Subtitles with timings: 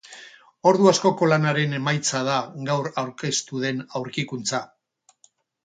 [0.69, 2.39] Ordu askoko lanaren emaitza da
[2.71, 4.67] gaur aurkeztu den aurkikuntza.